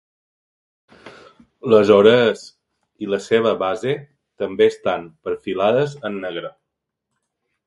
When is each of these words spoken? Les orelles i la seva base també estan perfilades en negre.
Les 1.73 1.91
orelles 1.95 2.41
i 3.05 3.11
la 3.15 3.19
seva 3.27 3.53
base 3.65 3.95
també 4.45 4.69
estan 4.73 5.07
perfilades 5.29 5.95
en 6.11 6.19
negre. 6.27 6.53